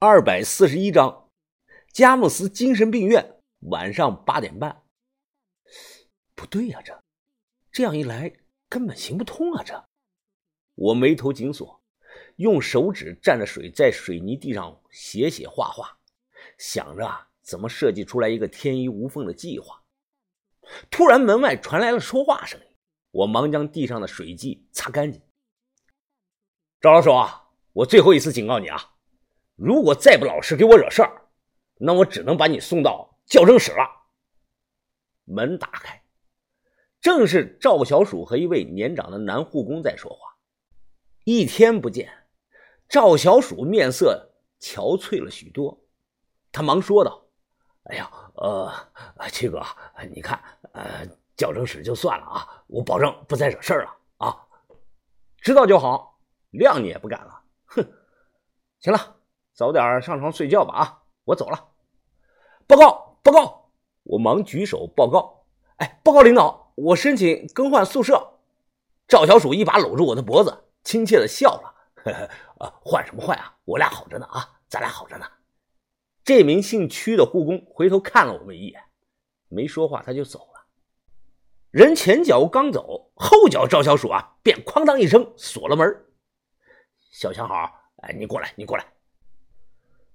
[0.00, 1.30] 二百四十一章，
[1.92, 4.82] 佳木斯精神病院，晚上八点半。
[6.34, 7.02] 不对呀，这
[7.70, 8.30] 这样一来
[8.68, 9.62] 根本行不通啊！
[9.64, 9.88] 这，
[10.74, 11.80] 我眉头紧锁，
[12.36, 15.96] 用手指蘸着水在水泥地上写写画画，
[16.58, 19.80] 想着怎么设计出来一个天衣无缝的计划。
[20.90, 22.66] 突然，门外传来了说话声音，
[23.12, 25.22] 我忙将地上的水迹擦干净。
[26.80, 27.10] 赵老鼠，
[27.72, 28.90] 我最后一次警告你啊！
[29.56, 31.22] 如果再不老实给我惹事儿，
[31.76, 33.86] 那我只能把你送到矫正室了。
[35.24, 36.02] 门打开，
[37.00, 40.36] 正是赵小鼠和一位年长的男护工在说话。
[41.24, 42.12] 一天不见，
[42.88, 45.84] 赵小鼠面色憔悴了许多，
[46.52, 47.26] 他忙说道
[47.84, 48.72] ：“哎呀，呃，
[49.30, 49.62] 七哥，
[50.10, 50.42] 你看，
[50.72, 54.36] 呃，矫正室就算了啊，我保证不再惹事儿了啊。
[55.38, 56.12] 知道就好。”
[56.54, 57.84] 谅你也不敢了，哼！
[58.78, 59.16] 行了，
[59.54, 61.02] 早点上床睡觉吧啊！
[61.24, 61.68] 我走了。
[62.66, 63.70] 报告，报告！
[64.02, 65.46] 我忙举手报告。
[65.76, 68.40] 哎，报告领导，我申请更换宿舍。
[69.06, 71.74] 赵小鼠一把搂住我的脖子，亲切的笑了。
[71.94, 73.56] 呵呵，啊，换什么换啊？
[73.64, 75.26] 我俩好着呢啊，咱俩好着呢。
[76.24, 78.82] 这名姓屈的护工回头看了我们一眼，
[79.48, 80.64] 没说话，他就走了。
[81.70, 86.06] 人前脚刚走，后脚赵小鼠啊，便哐当一声锁了门。
[87.12, 87.70] 小强好，
[88.02, 88.93] 哎，你过来，你过来。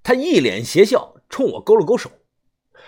[0.09, 2.09] 他一脸邪笑，冲我勾了勾手。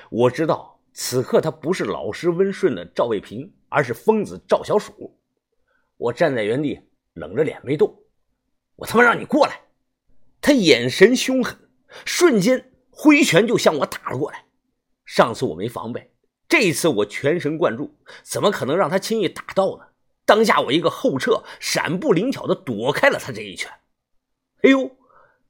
[0.10, 5.16] 我知道此刻他不是老实温顺的赵卫平，而是疯子赵小鼠。
[5.98, 6.82] 我站在原地，
[7.14, 7.96] 冷着脸没动。
[8.76, 9.62] 我他妈让你过来！
[10.42, 11.56] 他眼神凶狠，
[12.06, 14.46] 瞬间挥拳就向我打了过来。
[15.06, 16.12] 上次我没防备，
[16.50, 19.86] 这一次我全神贯注，怎么可能让他轻易打到呢？
[20.26, 23.70] 当下我一个后撤，闪步灵巧的躲开了他这一拳。
[24.64, 24.90] 哎呦，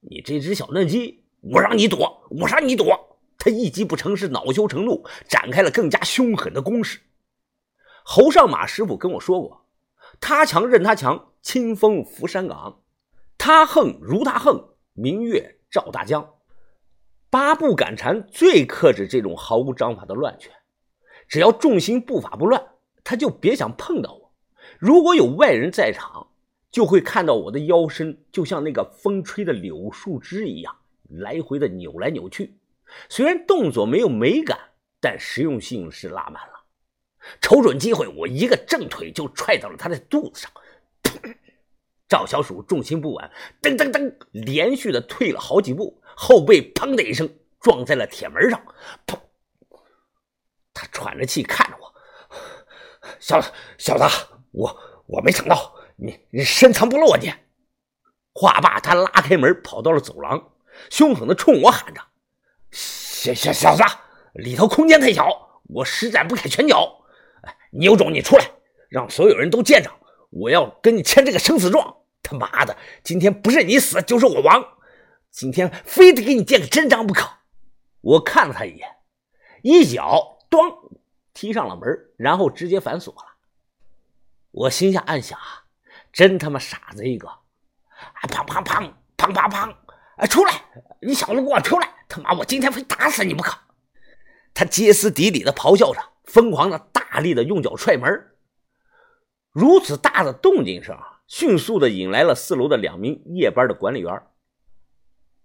[0.01, 3.17] 你这只小嫩鸡，我让你躲，我让你躲！
[3.37, 6.99] 他一击不成，是恼羞成怒，展开了更加凶狠的攻势。
[8.03, 9.65] 侯上马师傅跟我说过，
[10.19, 12.83] 他强任他强，清风拂山岗；
[13.37, 16.35] 他横如他横，明月照大江。
[17.31, 20.51] 八步赶蝉最克制这种毫无章法的乱拳，
[21.27, 22.63] 只要重心步伐不乱，
[23.03, 24.33] 他就别想碰到我。
[24.77, 26.27] 如果有外人在场，
[26.69, 30.75] 就会看到我的腰身就像那个风吹的柳树枝一样，
[31.19, 32.59] 来回的扭来扭去。
[33.09, 34.57] 虽然动作没有美感，
[34.99, 36.53] 但实用性是拉满了。
[37.41, 40.51] 瞅准机会，我一个正腿就踹到了他的肚子上。
[42.07, 47.29] 赵小鼠重心不稳，噔噔噔，连续的退了好几步，后背砰的一声
[47.59, 48.61] 撞在了铁门上。
[49.07, 49.17] 砰！
[50.73, 51.93] 他喘着气看着我，
[53.19, 54.03] 小子，小子，
[54.51, 55.75] 我我没想到。
[55.95, 57.19] 你你深藏不露啊！
[57.21, 57.31] 你
[58.33, 60.50] 话罢，他拉开门，跑到了走廊，
[60.89, 62.01] 凶狠的冲我喊着
[62.71, 63.83] ：“小小小子，
[64.33, 67.03] 里头空间太小，我施展不开拳脚。
[67.71, 68.51] 你有种，你出来，
[68.89, 69.91] 让所有人都见着，
[70.29, 71.97] 我要跟你签这个生死状。
[72.23, 74.77] 他妈的，今天不是你死就是我亡，
[75.29, 77.29] 今天非得给你见个真章不可。”
[78.01, 78.87] 我看了他一眼，
[79.61, 80.91] 一脚咣
[81.33, 83.21] 踢上了门，然后直接反锁了。
[84.51, 85.59] 我心下暗想啊。
[86.11, 87.29] 真他妈傻子一个！
[87.29, 87.39] 啊，
[88.23, 89.73] 砰砰砰砰砰砰！
[90.21, 90.51] 啊，出来！
[91.01, 91.89] 你小子给我出来！
[92.07, 93.57] 他妈，我今天非打死你不可！
[94.53, 98.27] 他歇斯底里的咆哮着，疯狂的大力的用脚踹门。
[99.51, 100.95] 如此大的动静声，
[101.25, 104.21] 迅速的引来了四楼的两名夜班的管理员。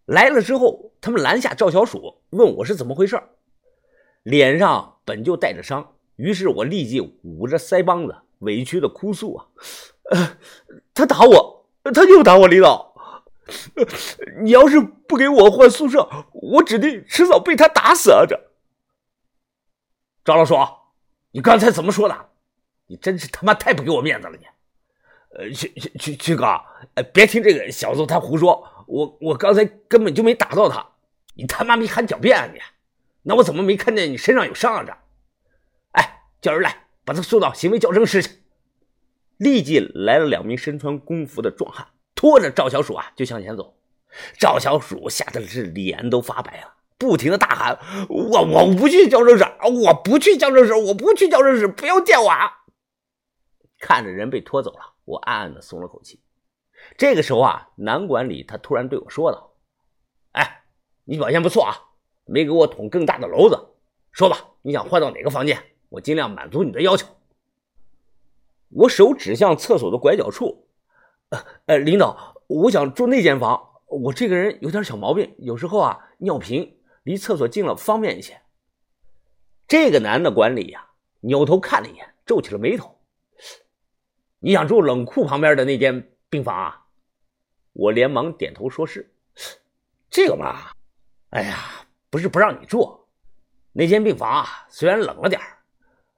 [0.04, 3.18] 来了之后，他们拦下赵小鼠，问我是怎么回事。
[4.24, 9.46] 脸上本就带着伤，于是我立即捂着腮帮子，委屈的哭诉啊。
[10.12, 10.36] 呃，
[10.92, 12.85] 他打我，他又打我，李导。
[14.42, 18.24] 你要是不给我换宿舍，我指定迟早被他打死啊！
[18.26, 18.38] 这，
[20.24, 20.56] 张老叔，
[21.30, 22.28] 你刚才怎么说的？
[22.88, 24.36] 你真是他妈太不给我面子了！
[24.36, 24.46] 你，
[25.36, 26.44] 呃，曲曲曲曲哥，
[26.94, 30.84] 呃，别听这个小子他胡说，我我刚才根本就没打到他。
[31.34, 32.60] 你他妈没喊狡辩啊你？
[33.22, 34.84] 那我怎么没看见你身上有伤啊？
[34.84, 34.96] 这，
[35.92, 38.42] 哎，叫人来，把他送到行为矫正室去。
[39.36, 41.86] 立即来了两名身穿工服的壮汉，
[42.26, 43.76] 拖着赵小鼠啊就向前走。
[44.36, 47.78] 赵小鼠吓得是脸都发白了，不停的大喊
[48.10, 49.44] ：“我我不去矫正室，
[49.84, 52.50] 我不去矫正室，我不去矫正室，不要见我！”啊
[53.78, 56.18] 看着人被拖走了，我暗暗的松了口气。
[56.96, 59.52] 这个时候啊，男管理他突然对我说道
[60.32, 60.64] ：“哎，
[61.04, 61.78] 你表现不错啊，
[62.24, 63.56] 没给我捅更大的娄子。
[64.10, 65.62] 说吧，你想换到哪个房间？
[65.90, 67.06] 我尽量满足你的要求。”
[68.70, 70.65] 我手指向厕所的拐角处，
[71.30, 78.40] 呃呃，领导，我想住那间房，我这个人有点小毛病，有时候啊，尿频离厕所近了方便一些。
[79.66, 80.90] 这个男的管理呀，
[81.20, 83.00] 扭头看了一眼，皱起了眉头。
[84.38, 86.86] 你想住冷库旁边的那间病房啊？
[87.72, 89.12] 我连忙点头说是。
[90.08, 90.70] 这个嘛，
[91.30, 91.58] 哎呀，
[92.08, 93.06] 不是不让你住，
[93.72, 95.40] 那间病房啊，虽然冷了点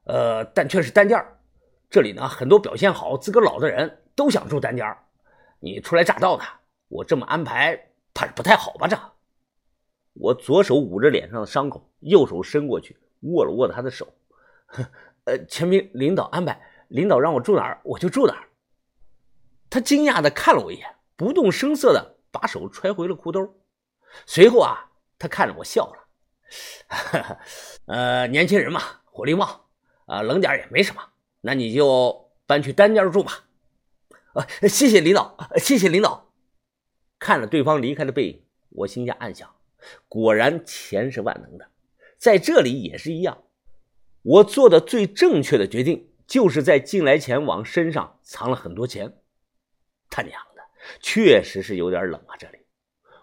[0.05, 1.19] 呃，但却是单间
[1.89, 4.85] 这里呢，很多表现好、资格老的人都想住单间
[5.61, 6.43] 你初来乍到的，
[6.89, 8.89] 我这么安排，怕是不太好吧？
[8.89, 8.99] 这，
[10.15, 14.13] 我左手捂着脸上的伤口，右手伸过去握了握他的手。
[15.23, 18.49] 呃，全凭领导安排，领导让我住哪儿，我就住哪儿。
[19.71, 23.55] 他惊讶的看了我一眼，不动声色的把手揣回了裤兜。
[24.27, 27.39] 随后啊，他看着我笑了。
[27.87, 29.49] 呃，年轻人嘛，火力旺，
[30.07, 31.01] 啊，冷点也没什么。
[31.41, 33.45] 那你就搬去单间住吧。
[34.35, 36.33] 啊，谢谢领导，谢谢领导。
[37.19, 39.53] 看着对方离开的背影，我心下暗想：
[40.09, 41.69] 果然钱是万能的，
[42.17, 43.43] 在这里也是一样。
[44.23, 49.21] 我做的最正确的决定，就是在进来前往身上藏了很多钱。
[50.11, 50.63] 他娘的，
[51.01, 52.37] 确实是有点冷啊！
[52.39, 52.59] 这里，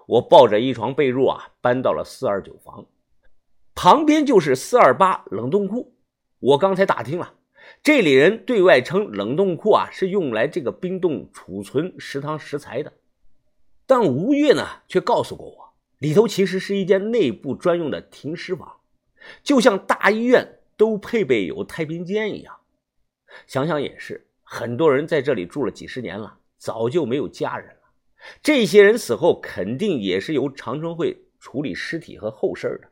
[0.08, 2.86] 我抱着一床被褥啊，搬到了四二九房，
[3.74, 5.96] 旁边就是四二八冷冻库。
[6.40, 7.36] 我刚才打听了。
[7.84, 12.94] 这里人对外称冷冻库啊是用来这个冰冻储存食堂食材的，
[13.86, 18.80] 但吴越呢却告诉过我，里头其实是一间内部专用的停尸房，
[19.44, 22.56] 就像大医院都配备有太平间一样。
[23.48, 27.82] 想想也是，很多人在这里住了几十年了，早就没有家人了，
[28.42, 32.90] 这些人死后肯定也是由长春会处理尸体和后事的。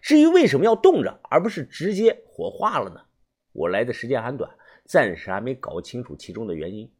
[0.00, 3.00] 至于为什么要冻着，而不是直接火化了呢？
[3.54, 4.50] 我来的时间还短，
[4.84, 6.90] 暂时还没搞清楚其中的原因。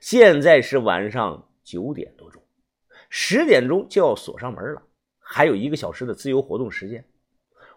[0.00, 2.42] 现在是晚上九点多钟，
[3.10, 4.82] 十点钟就要锁上门了，
[5.18, 7.04] 还有一个小时的自由活动时间。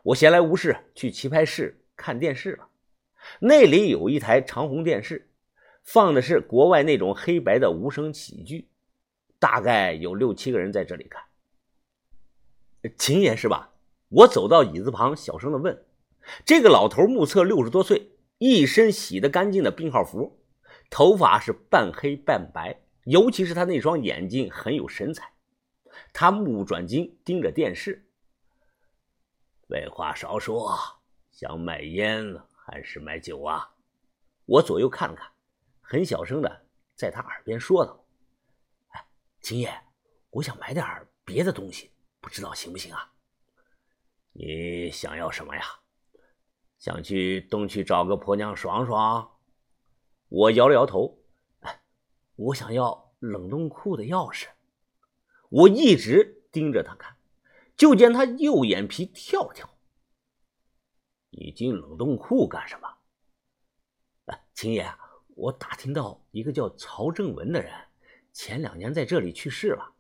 [0.02, 2.68] 我闲来无事去棋牌室看电视了。
[3.40, 5.30] 那里有一台长虹电视，
[5.84, 8.70] 放的是国外那种黑白的无声喜剧，
[9.40, 11.22] 大概有六七个人在这里看。
[12.98, 13.74] 秦爷是吧？
[14.10, 15.86] 我走到椅子旁，小声的问。
[16.46, 20.40] 这个老头目测六十多岁，一身洗得干净的病号服，
[20.90, 25.34] 头发是半黑半白，尤其是他那双眼睛很有神采。
[26.12, 28.08] 他目不转睛盯着电视。
[29.68, 30.78] 废话少说，
[31.32, 33.76] 想买烟还是买酒啊？
[34.46, 35.32] 我左右看了看，
[35.82, 36.66] 很小声的
[36.96, 38.06] 在他耳边说道
[38.90, 39.06] ：“哎，
[39.42, 39.72] 秦爷，
[40.32, 40.86] 我想买点
[41.24, 43.14] 别的东西，不知道行不行啊？
[44.34, 45.64] 你想要什么呀？”
[46.84, 49.38] 想去东区找个婆娘爽爽，
[50.28, 51.18] 我摇了摇头。
[52.36, 54.48] 我想要冷冻库的钥匙。
[55.48, 57.16] 我一直盯着他看，
[57.78, 59.78] 就见他右眼皮跳跳。
[61.30, 62.90] 你进冷冻库干什么？
[64.54, 64.94] 秦爷，
[65.36, 67.72] 我打听到一个叫曹正文的人，
[68.34, 69.94] 前两年在这里去世了。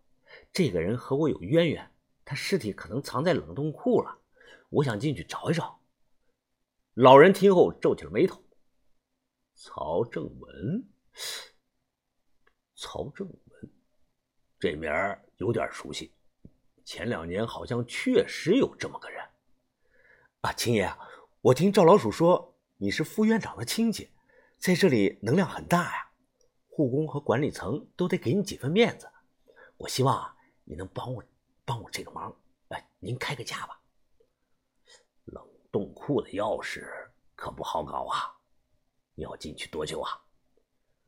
[0.51, 1.89] 这个人和我有渊源，
[2.25, 4.19] 他尸体可能藏在冷冻库了。
[4.67, 5.79] 我想进去找一找。
[6.95, 8.39] 老人听后皱起了眉头。
[9.55, 10.87] 曹正文，
[12.75, 13.71] 曹正文，
[14.59, 16.11] 这名儿有点熟悉，
[16.83, 19.23] 前两年好像确实有这么个人。
[20.41, 20.95] 啊，秦爷，
[21.41, 24.11] 我听赵老鼠说你是副院长的亲戚，
[24.59, 26.11] 在这里能量很大呀，
[26.67, 29.09] 护工和管理层都得给你几分面子。
[29.77, 31.23] 我希望啊，你能帮我
[31.65, 32.35] 帮我这个忙，
[32.67, 33.79] 哎，您开个价吧。
[35.73, 36.85] 冻库的钥匙
[37.33, 38.31] 可不好搞啊！
[39.15, 40.21] 你要进去多久啊？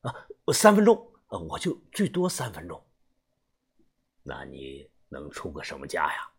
[0.02, 2.84] 啊，三分钟，呃，我就最多三分钟。
[4.24, 6.30] 那你能出个什么价呀？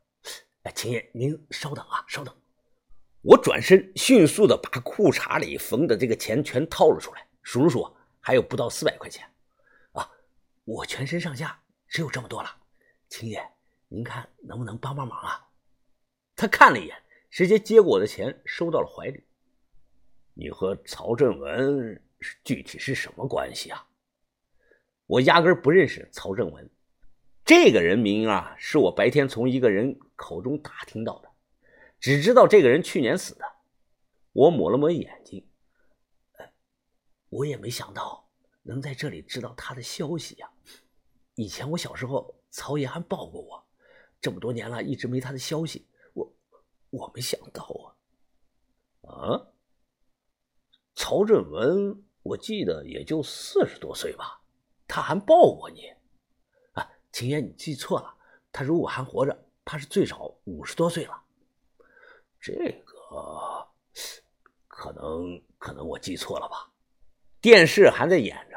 [0.65, 2.37] 哎，秦爷，您稍等啊，稍等。
[3.23, 9.25] 我转身迅速的把裤衩里缝的这个钱全掏了出来，数了数，还有不到四百块钱。
[9.93, 10.11] 啊，
[10.65, 12.51] 我全身上下只有这么多了。
[13.09, 13.49] 秦爷，
[13.87, 15.49] 您看能不能帮帮忙啊？
[16.35, 17.01] 他看了一眼。
[17.37, 19.23] 直接接过我的钱，收到了怀里。
[20.33, 22.03] 你和曹振文
[22.43, 23.87] 具体是什么关系啊？
[25.05, 26.71] 我压根不认识曹振文，
[27.45, 31.29] 这个人名啊，是我白天从一个人口中打听到的，
[32.01, 33.45] 只知道这个人去年死的。
[34.33, 35.47] 我抹了抹眼睛，
[37.29, 38.31] 我也没想到
[38.63, 40.49] 能在这里知道他的消息呀。
[41.35, 43.63] 以前我小时候，曹爷还抱过我，
[44.23, 45.87] 这么多年了，一直没他的消息。
[46.97, 47.63] 我没想到
[49.03, 49.47] 啊，啊，
[50.95, 54.41] 曹振文，我记得也就四十多岁吧，
[54.89, 55.93] 他还抱过你，
[56.73, 58.17] 啊，秦爷，你记错了，
[58.51, 61.23] 他如果还活着，怕是最少五十多岁了。
[62.41, 62.55] 这
[62.87, 63.69] 个
[64.67, 66.73] 可能可能我记错了吧？
[67.41, 68.57] 电视还在演着，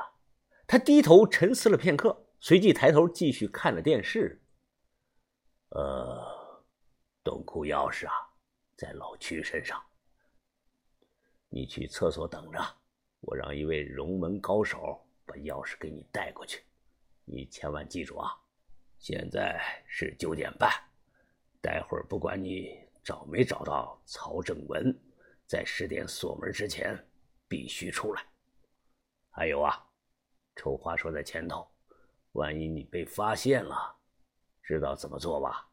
[0.65, 4.41] 他低头沉思了片刻，随即抬头继续看着电视。
[5.69, 6.63] 呃，
[7.23, 8.13] 东库钥匙啊，
[8.79, 9.77] 在老区身上。
[11.49, 12.59] 你去厕所等着，
[13.19, 16.63] 我让一位龙门高手把钥匙给你带过去。
[17.25, 18.31] 你千万记住啊！
[18.97, 20.71] 现在是九点半，
[21.61, 24.97] 待会儿不管你找没找到曹正文，
[25.45, 26.97] 在十点锁门之前
[27.49, 28.25] 必须出来。
[29.29, 29.85] 还有啊，
[30.55, 31.69] 丑话说在前头，
[32.31, 33.93] 万一你被发现了，
[34.63, 35.69] 知道怎么做吧？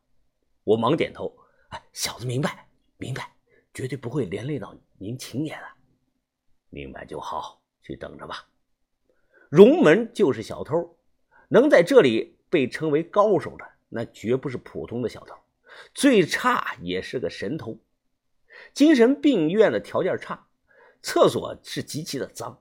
[0.64, 1.32] 我忙点头，
[1.68, 2.65] 哎，小子明白，
[2.99, 3.31] 明白，
[3.75, 5.62] 绝对不会连累到您秦爷的。
[6.71, 8.49] 明白就好，去等着吧。
[9.49, 10.97] 荣门就是小偷，
[11.49, 15.35] 能在这里被称为高手的，那绝不是普通的小偷，
[15.95, 17.79] 最差也是个神偷。
[18.73, 20.47] 精神病院的条件差，
[21.03, 22.61] 厕所是极其的脏。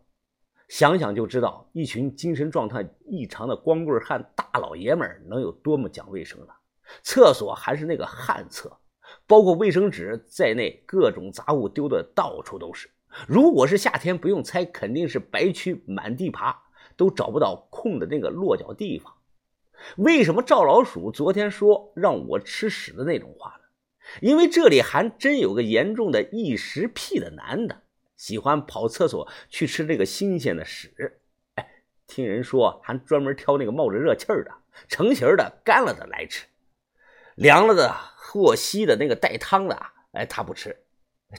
[0.67, 6.57] 想想就知道，一群精神状态异常的光棍汉大老爷们能有多么讲卫生了。
[7.01, 8.77] 厕所还是那个旱厕，
[9.27, 12.89] 包括卫生纸在内，各种杂物丢的到处都是。
[13.27, 16.63] 如果是夏天，不用猜，肯定是白蛆满地爬，
[16.95, 19.13] 都找不到空的那个落脚地方。
[19.97, 23.65] 为什么赵老鼠昨天说让我吃屎的那种话呢？
[24.21, 27.81] 因为这里还真有个严重的异食癖的男的。
[28.15, 31.19] 喜欢跑厕所去吃这个新鲜的屎，
[31.55, 31.67] 哎，
[32.07, 34.51] 听人说还专门挑那个冒着热气儿的，
[34.87, 36.45] 成型的干了的来吃，
[37.35, 37.93] 凉了的
[38.41, 40.75] 过稀的那个带汤的，哎，他不吃。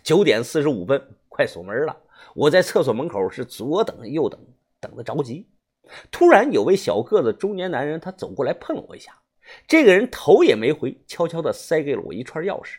[0.02, 1.94] 九点四十五分，快锁门了，
[2.34, 4.40] 我在厕所门口是左等右等，
[4.80, 5.46] 等得着急。
[6.10, 9.12] 突然有位小个子中年男人，他走过来碰了我一下，
[9.68, 12.76] 这个人头也没回，悄悄地塞给了我一串钥匙，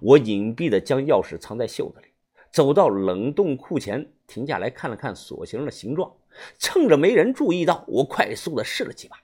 [0.00, 2.06] 我隐蔽地将钥匙藏在袖子里。
[2.50, 6.10] 走到冷冻库前，停下来看了看锁形的形状，
[6.58, 9.16] 趁着没人注意到，我快速的试了几把，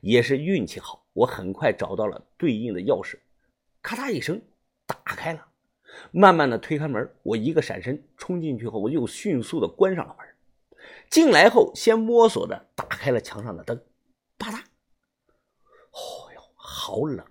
[0.00, 3.18] 也是运气好，我很快找到了对应的钥匙，
[3.82, 4.40] 咔嚓一声
[4.86, 5.46] 打开了，
[6.12, 10.26] 慢慢的推开门，我一个闪身冲进去后，我又迅速的关上了门。
[11.10, 13.84] 进来后，先摸索着打开了墙上的灯，
[14.38, 17.26] 啪嗒，哦哟，好冷